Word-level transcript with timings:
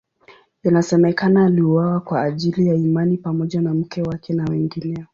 Inasemekana 0.63 1.45
aliuawa 1.45 1.99
kwa 1.99 2.21
ajili 2.21 2.67
ya 2.67 2.75
imani 2.75 3.17
pamoja 3.17 3.61
na 3.61 3.73
mke 3.73 4.01
wake 4.01 4.33
na 4.33 4.45
wengineo. 4.49 5.05